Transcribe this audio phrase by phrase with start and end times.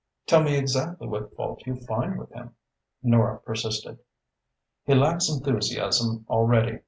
[0.25, 2.55] "Tell me exactly what fault you find with him?"
[3.03, 3.99] Nora persisted.
[4.83, 6.79] "He lacks enthusiasm already.